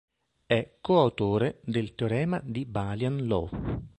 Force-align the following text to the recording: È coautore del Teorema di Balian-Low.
È 0.47 0.77
coautore 0.81 1.59
del 1.63 1.93
Teorema 1.93 2.41
di 2.43 2.65
Balian-Low. 2.65 3.49